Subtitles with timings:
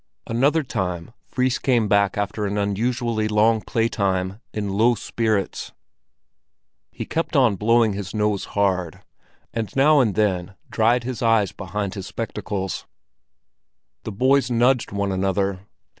[0.25, 5.73] Another time Fris came back after an unusually long playtime in low spirits.
[6.91, 9.03] He kept on blowing his nose hard,
[9.53, 12.87] and now and then dried his eyes behind his spectacles.
[14.01, 15.67] The boys nudged one another.